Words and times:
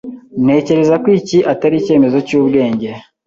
Ntekereza 0.43 0.95
ko 1.03 1.07
iki 1.19 1.37
atari 1.51 1.75
icyemezo 1.81 2.17
cyubwenge. 2.27 2.89